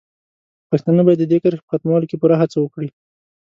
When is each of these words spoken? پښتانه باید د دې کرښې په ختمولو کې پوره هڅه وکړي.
پښتانه 0.69 1.01
باید 1.05 1.19
د 1.21 1.25
دې 1.31 1.37
کرښې 1.43 1.63
په 1.63 1.69
ختمولو 1.71 2.09
کې 2.09 2.19
پوره 2.21 2.35
هڅه 2.41 2.57
وکړي. 2.59 2.89